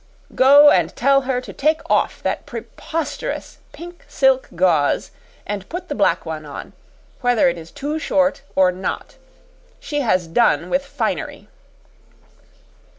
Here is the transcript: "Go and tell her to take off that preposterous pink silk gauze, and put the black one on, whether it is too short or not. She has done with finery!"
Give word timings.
"Go 0.33 0.71
and 0.71 0.95
tell 0.95 1.21
her 1.29 1.39
to 1.41 1.53
take 1.53 1.87
off 1.87 2.23
that 2.23 2.47
preposterous 2.47 3.59
pink 3.71 4.03
silk 4.07 4.49
gauze, 4.55 5.11
and 5.45 5.69
put 5.69 5.89
the 5.89 5.93
black 5.93 6.25
one 6.25 6.43
on, 6.43 6.73
whether 7.19 7.47
it 7.47 7.55
is 7.55 7.69
too 7.69 7.99
short 7.99 8.41
or 8.55 8.71
not. 8.71 9.17
She 9.79 9.99
has 10.01 10.25
done 10.25 10.71
with 10.71 10.83
finery!" 10.83 11.49